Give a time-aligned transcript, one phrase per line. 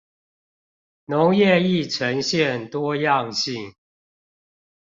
[1.09, 3.75] 農業亦呈現多樣性